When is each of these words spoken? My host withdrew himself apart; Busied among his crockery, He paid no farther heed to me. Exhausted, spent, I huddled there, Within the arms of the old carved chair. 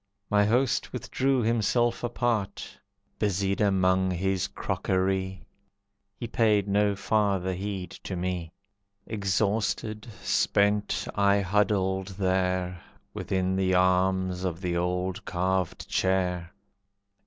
My 0.31 0.45
host 0.45 0.91
withdrew 0.91 1.43
himself 1.43 2.03
apart; 2.03 2.75
Busied 3.19 3.61
among 3.61 4.09
his 4.09 4.47
crockery, 4.47 5.43
He 6.15 6.25
paid 6.25 6.67
no 6.67 6.95
farther 6.95 7.53
heed 7.53 7.91
to 8.05 8.15
me. 8.15 8.51
Exhausted, 9.05 10.07
spent, 10.23 11.07
I 11.13 11.39
huddled 11.41 12.07
there, 12.17 12.81
Within 13.13 13.55
the 13.55 13.75
arms 13.75 14.43
of 14.43 14.59
the 14.59 14.75
old 14.75 15.23
carved 15.23 15.87
chair. 15.87 16.51